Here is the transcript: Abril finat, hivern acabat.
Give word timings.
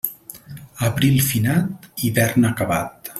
Abril 0.87 1.19
finat, 1.27 1.87
hivern 2.07 2.49
acabat. 2.53 3.03